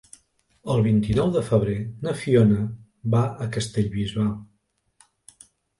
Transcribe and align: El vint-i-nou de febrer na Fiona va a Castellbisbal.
El 0.75 0.79
vint-i-nou 0.87 1.33
de 1.35 1.43
febrer 1.51 1.75
na 2.07 2.15
Fiona 2.23 2.59
va 3.17 3.25
a 3.47 3.51
Castellbisbal. 3.59 4.35